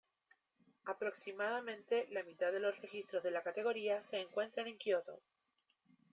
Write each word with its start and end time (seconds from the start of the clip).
Aproximadamente 0.85 2.07
la 2.09 2.23
mitad 2.23 2.51
de 2.51 2.59
los 2.59 2.75
registros 2.81 3.21
de 3.21 3.29
la 3.29 3.43
categoría 3.43 4.01
se 4.01 4.19
encuentran 4.19 4.65
en 4.65 4.79
Kioto. 4.79 5.21